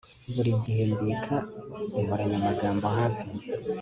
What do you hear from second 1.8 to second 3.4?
inkoranyamagambo hafi